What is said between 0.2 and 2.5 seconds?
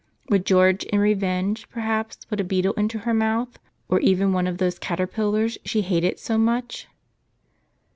Would George, in revenge, per¬ haps put a